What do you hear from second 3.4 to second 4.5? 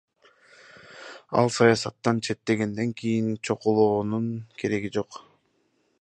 чукулоонун